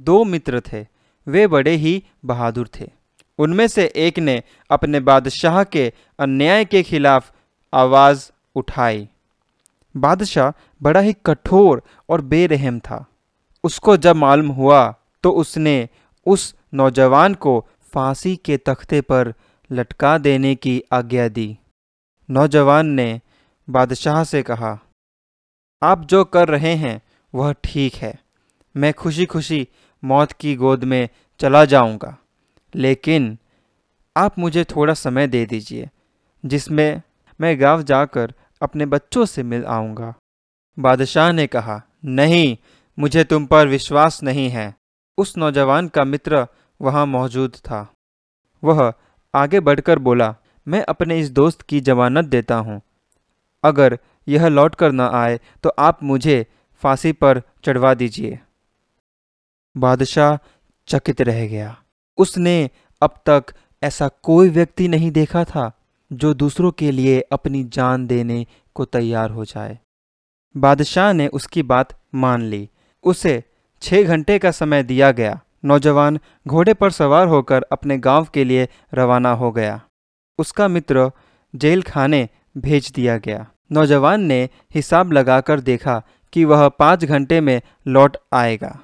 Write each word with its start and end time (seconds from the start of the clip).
दो 0.00 0.22
मित्र 0.24 0.60
थे। 0.62 0.86
वे 1.26 1.46
बड़े 1.46 1.74
ही 1.76 2.02
बहादुर 2.24 2.68
थे। 2.80 2.90
उनमें 3.38 3.66
से 3.68 3.84
एक 3.96 4.18
ने 4.18 4.42
अपने 4.70 5.00
बादशाह 5.00 5.62
के 5.64 5.92
अन्याय 6.18 6.64
के 6.64 6.82
खिलाफ 6.82 7.32
आवाज़ 7.72 8.30
उठाई। 8.56 9.08
बादशाह 9.94 10.52
बड़ा 10.82 11.00
ही 11.00 11.12
कठोर 11.26 11.82
और 12.08 12.20
बेरहम 12.20 12.78
था। 12.80 13.04
उसको 13.64 13.96
जब 13.96 14.16
मालूम 14.16 14.48
हुआ 14.48 14.82
तो 15.24 15.30
उसने 15.30 15.88
उस 16.26 16.54
नौजवान 16.74 17.34
को 17.34 17.66
फांसी 17.94 18.34
के 18.36 18.56
तख्ते 18.56 19.00
पर 19.00 19.32
लटका 19.70 20.16
देने 20.18 20.54
की 20.54 20.82
आज्ञा 20.92 21.28
दी। 21.28 21.56
नौजवान 22.28 22.86
ने 22.86 23.20
बादशाह 23.68 24.22
से 24.24 24.42
कहा, 24.42 24.78
आप 25.82 26.04
जो 26.04 26.24
कर 26.24 26.48
रहे 26.48 26.74
हैं, 26.74 27.00
वह 27.34 27.52
ठीक 27.64 27.94
है। 27.94 28.14
मैं 28.74 28.92
खुशी 28.94 29.26
खुशी 29.26 29.66
मौत 30.04 30.32
की 30.32 30.54
गोद 30.56 30.84
में 30.84 31.08
चला 31.40 31.64
जाऊँगा। 31.64 32.16
लेकिन 32.74 33.38
आप 34.16 34.38
मुझे 34.38 34.64
थोड़ा 34.64 34.94
समय 34.94 35.26
दे 35.26 35.44
दीजिए, 35.46 35.88
जिसमें 36.44 37.02
मैं 37.40 37.60
गाँव 37.60 37.82
जाकर 37.82 38.32
अपने 38.62 38.86
बच्चों 38.86 39.24
से 39.26 39.42
मिल 39.42 39.64
आऊँगा। 39.64 40.14
बादशाह 40.78 41.32
ने 41.32 41.46
कहा, 41.46 41.82
नहीं, 42.04 42.56
मुझे 42.98 43.24
तुम 43.24 43.46
पर 43.46 43.68
विश्वास 43.68 44.22
नहीं 44.22 44.48
है। 44.50 44.74
उस 45.18 45.36
नौजवान 45.36 45.88
का 45.88 46.04
मित्र 46.04 46.46
वहाँ 46.80 47.06
मौजूद 47.06 47.56
था। 47.56 47.92
वह 48.64 48.92
आगे 49.34 49.60
बढ़कर 49.60 49.98
बोला, 49.98 50.34
मैं 50.66 50.82
अपने 50.82 51.18
इस 51.20 51.30
दोस्त 51.30 51.62
की 51.62 51.80
जमानत 51.80 52.24
देता 52.24 52.56
हूँ। 52.56 52.80
अगर 53.64 53.98
यह 54.28 54.46
लौट 54.48 54.74
कर 54.74 54.92
न 54.92 55.00
आए 55.00 55.40
तो 55.62 55.70
आप 55.78 56.02
मुझे 56.02 56.46
फांसी 56.82 57.12
पर 57.12 57.42
चढ़वा 57.64 57.94
दीजिए। 57.94 58.38
बादशाह 59.76 60.36
चकित 60.88 61.20
रह 61.20 61.46
गया। 61.46 61.76
उसने 62.18 62.70
अब 63.02 63.14
तक 63.26 63.44
ऐसा 63.82 64.08
कोई 64.08 64.48
व्यक्ति 64.48 64.88
नहीं 64.88 65.10
देखा 65.10 65.44
था 65.44 65.72
जो 66.12 66.34
दूसरों 66.34 66.70
के 66.72 66.90
लिए 66.90 67.20
अपनी 67.20 67.64
जान 67.64 68.06
देने 68.06 68.46
को 68.74 68.84
तैयार 68.84 69.30
हो 69.30 69.44
जाए। 69.44 69.78
बादशाह 70.56 71.12
ने 71.12 71.28
उसकी 71.28 71.62
बात 71.62 72.00
मान 72.14 72.42
ली। 72.42 72.68
उसे 73.04 73.44
छः 73.82 74.02
घंटे 74.02 74.38
का 74.38 74.50
समय 74.50 74.82
दिया 74.82 75.10
गया। 75.10 75.40
नौजवान 75.64 76.18
घोड़े 76.48 76.74
पर 76.74 76.90
सवार 76.90 77.26
होकर 77.26 77.62
अपने 77.62 77.98
गाँव 77.98 78.24
के 78.24 78.44
लिए 78.44 78.68
रवाना 78.94 79.32
हो 79.32 79.52
गया। 79.52 79.80
उसका 80.38 80.68
मित्र 80.68 81.10
जेल 81.56 81.82
खाने 81.82 82.28
भेज 82.56 82.92
दिया 82.94 83.18
गया। 83.18 83.46
नौजवान 83.72 84.20
ने 84.20 84.48
हिसाब 84.74 85.12
लगाकर 85.12 85.60
देखा 85.60 86.02
कि 86.32 86.44
वह 86.44 86.68
पाँच 86.68 87.04
घंटे 87.04 87.40
में 87.40 87.62
लौट 87.86 88.16
आएगा। 88.32 88.80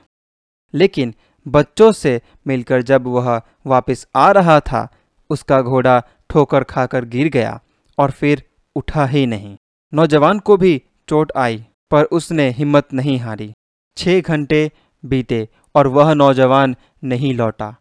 लेकिन 0.75 1.14
बच्चों 1.47 1.91
से 1.92 2.20
मिलकर 2.47 2.83
जब 2.83 3.06
वह 3.06 3.41
वापस 3.67 4.06
आ 4.17 4.31
रहा 4.31 4.59
था, 4.61 4.89
उसका 5.31 5.61
घोड़ा 5.62 6.03
ठोकर 6.31 6.64
खाकर 6.64 7.05
गिर 7.05 7.28
गया 7.28 7.61
और 7.98 8.11
फिर 8.11 8.42
उठा 8.77 9.05
ही 9.06 9.27
नहीं। 9.27 9.56
नौजवान 9.92 10.39
को 10.39 10.56
भी 10.56 10.81
चोट 11.08 11.33
आई, 11.36 11.64
पर 11.91 12.05
उसने 12.05 12.48
हिम्मत 12.50 12.92
नहीं 12.92 13.19
हारी। 13.20 13.53
छः 13.97 14.20
घंटे 14.20 14.70
बीते 15.05 15.48
और 15.75 15.86
वह 15.89 16.12
नौजवान 16.14 16.75
नहीं 17.05 17.34
लौटा 17.34 17.75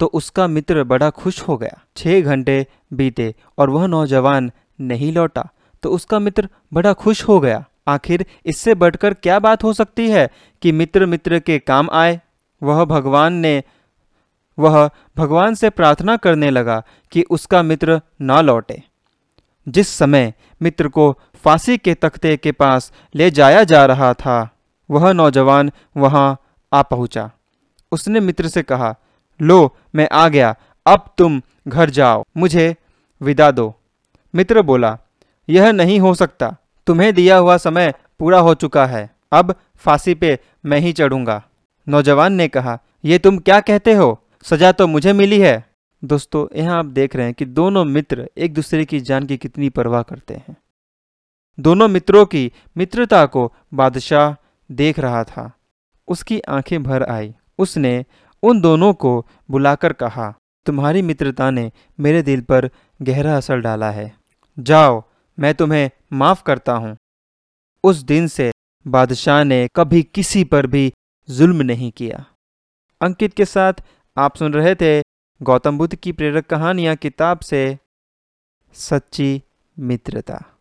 तो 0.00 0.06
उसका 0.06 0.46
मित्र 0.46 0.82
बड़ा 0.84 1.08
खुश 1.10 1.40
हो 1.42 1.56
गया। 1.56 1.80
छः 1.96 2.20
घंटे 2.22 2.66
बीते 2.92 3.34
और 3.58 3.70
वह 3.70 3.86
नौजवान 3.86 4.50
नहीं 4.80 5.12
लौटा 5.12 5.48
तो 5.82 5.90
उसका 5.90 6.18
मित्र 6.18 6.48
बड़ा 6.72 6.92
खुश 6.92 7.22
हो 7.24 7.38
गया। 7.40 7.64
आखिर 7.88 8.24
इससे 8.46 8.74
बढ़कर 8.74 9.14
क्या 9.14 9.38
बात 9.38 9.64
हो 9.64 9.72
सकती 9.72 10.08
है 10.10 10.28
कि 10.62 10.72
मित्र 10.72 11.06
मित्र 11.06 11.38
के 11.38 11.58
काम 11.60 11.88
आए? 11.92 12.20
वह 12.62 12.84
भगवान 12.84 13.32
ने, 13.32 13.64
वह 14.58 14.90
भगवान 15.16 15.54
से 15.54 15.70
प्रार्थना 15.70 16.16
करने 16.16 16.50
लगा 16.50 16.82
कि 17.10 17.24
उसका 17.30 17.62
मित्र 17.62 18.00
न 18.22 18.40
लौटे। 18.40 18.82
जिस 19.68 19.88
समय 19.88 20.34
मित्र 20.62 20.88
को 20.88 21.18
फांसी 21.44 21.78
के 21.78 21.94
तख्ते 21.94 22.36
के 22.36 22.52
पास 22.52 22.92
ले 23.14 23.30
जाया 23.30 23.64
जा 23.64 23.86
रहा 23.86 24.14
था, 24.14 24.50
वह 24.90 25.12
नौजवान 25.12 25.70
वहाँ 25.96 26.38
आ 26.72 26.82
पहुँचा। 26.82 27.30
उसने 27.92 28.20
मित्र 28.20 28.48
से 28.48 28.62
कहा, 28.62 28.96
लो, 29.42 29.76
मैं 29.94 30.08
आ 30.12 30.28
गया। 30.28 30.54
अब 30.86 31.14
तुम 31.18 31.42
घर 31.68 31.90
जाओ। 31.90 32.24
मुझे 32.36 32.76
विदा 33.22 33.50
दो। 33.50 33.74
मित्र 34.34 34.62
बोला, 34.62 34.98
यह 35.48 35.72
नहीं 35.72 36.00
हो 36.00 36.14
सकता। 36.14 36.56
तुम्हें 36.86 37.14
दिया 37.14 37.36
हुआ 37.36 37.56
समय 37.56 37.94
पूरा 38.18 38.38
हो 38.38 38.54
चुका 38.54 38.86
है। 38.86 39.10
अब 39.32 39.54
फांसी 39.76 40.14
पे 40.14 40.38
मैं 40.66 40.78
ही 40.78 40.92
चढ़ूँगा। 40.92 41.42
नौजवान 41.90 42.32
ने 42.32 42.48
कहा, 42.48 42.78
ये 43.04 43.18
तुम 43.18 43.38
क्या 43.38 43.60
कहते 43.60 43.92
हो? 43.92 44.22
सजा 44.42 44.72
तो 44.72 44.86
मुझे 44.86 45.12
मिली 45.12 45.40
है। 45.40 45.70
दोस्तों, 46.04 46.58
यहाँ 46.58 46.78
आप 46.78 46.86
देख 46.86 47.16
रहे 47.16 47.24
हैं 47.24 47.34
कि 47.34 47.44
दोनों 47.44 47.84
मित्र 47.84 48.30
एक 48.36 48.54
दूसरे 48.54 48.84
की 48.84 49.00
जान 49.00 49.26
की 49.26 49.36
कितनी 49.36 49.68
परवाह 49.68 50.02
करते 50.02 50.34
हैं। 50.34 50.56
दोनों 51.60 51.88
मित्रों 51.88 52.26
की 52.26 52.52
मित्रता 52.76 53.26
को 53.26 53.54
बादशाह 53.74 54.46
देख 54.74 54.98
रहा 54.98 55.24
था। 55.24 55.52
उसकी 56.08 56.40
आँखें 56.40 56.82
भर 56.82 57.02
आई। 57.02 57.34
उसने 57.58 58.04
उन 58.42 58.60
दोनों 58.60 58.94
को 58.94 59.26
बुलाकर 59.50 59.92
कहा, 59.92 60.34
तुम्हारी 60.66 61.02
मित्रता 61.02 61.50
ने 61.50 61.72
मेरे 62.00 62.22
दिल 62.22 62.40
पर 62.40 62.70
गहरा 63.02 63.36
असर 63.36 63.60
डाला 63.60 63.90
है। 63.90 64.14
जाओ, 64.58 65.02
मैं 65.38 65.54
तुम्हें 65.54 65.90
माफ़ 66.12 66.42
करता 66.42 66.72
हूँ। 66.72 66.96
उस 67.84 67.96
दिन 67.96 68.26
से 68.26 68.52
बादशाह 68.86 69.44
ने 69.44 69.68
कभी 69.76 70.02
किसी 70.02 70.44
पर 70.44 70.66
भी 70.66 70.92
जुल्म 71.30 71.62
नहीं 71.62 71.90
किया। 71.92 72.24
अंकित 73.02 73.34
के 73.34 73.44
साथ 73.44 73.72
आप 74.16 74.36
सुन 74.36 74.52
रहे 74.52 74.74
थे 74.74 75.02
गौतम 75.42 75.78
बुद्ध 75.78 75.94
की 75.94 76.12
प्रेरक 76.12 76.46
कहानियाँ 76.46 76.96
किताब 76.96 77.40
से 77.40 77.78
सच्ची 78.72 79.42
मित्रता। 79.78 80.44